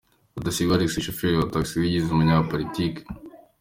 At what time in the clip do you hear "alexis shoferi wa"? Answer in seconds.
0.75-1.49